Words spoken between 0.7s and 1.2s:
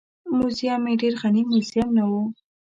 یې ډېر